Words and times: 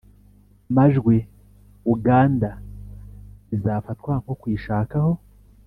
majwi 0.75 1.17
uganda 1.93 2.49
bizafatwa 3.49 4.11
nko 4.23 4.33
kuyishakaho 4.39 5.13